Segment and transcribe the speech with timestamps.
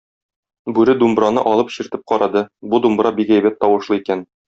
[0.77, 4.27] Бүре думбраны алып чиртеп карады, бу думбра бик әйбәт тавышлы икән.